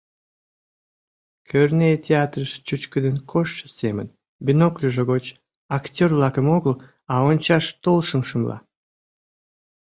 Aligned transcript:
Кӧрнеи 1.47 1.97
театрыш 2.05 2.51
чӱчкыдын 2.67 3.15
коштшо 3.31 3.65
семын, 3.79 4.07
бинокльжо 4.45 5.03
гоч 5.11 5.25
актёр-влакым 5.77 6.47
огыл, 6.57 6.75
а 7.13 7.15
ончаш 7.29 7.65
толшым 7.83 8.21
шымла. 8.29 8.57